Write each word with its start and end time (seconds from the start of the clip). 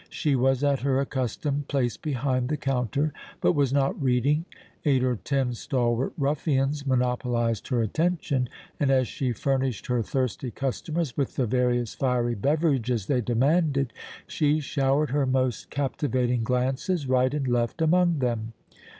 She 0.09 0.35
was 0.35 0.63
at 0.63 0.79
her 0.79 0.99
accustomed 0.99 1.67
place 1.67 1.95
behind 1.95 2.49
the 2.49 2.57
counter, 2.57 3.13
but 3.39 3.51
was 3.53 3.71
not 3.71 4.01
reading; 4.01 4.45
eight 4.83 5.03
or 5.03 5.15
ten 5.17 5.53
stalwart 5.53 6.13
ruffians 6.17 6.87
monopolized 6.87 7.67
her 7.67 7.83
attention 7.83 8.49
and, 8.79 8.89
as 8.89 9.07
she 9.07 9.31
furnished 9.31 9.85
her 9.85 10.01
thirsty 10.01 10.49
customers 10.49 11.15
with 11.15 11.35
the 11.35 11.45
various 11.45 11.93
fiery 11.93 12.33
beverages 12.33 13.05
they 13.05 13.21
demanded, 13.21 13.93
she 14.25 14.59
showered 14.59 15.11
her 15.11 15.27
most 15.27 15.69
captivating 15.69 16.43
glances 16.43 17.07
right 17.07 17.31
and 17.35 17.47
left 17.47 17.79
among 17.79 18.17
them. 18.17 18.53